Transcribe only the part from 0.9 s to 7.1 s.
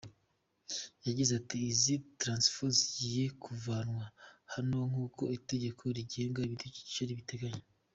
Yagize ati “Izi transfo zigiye kuvanwa hano nk’uko itegeko rigenga ibidukikije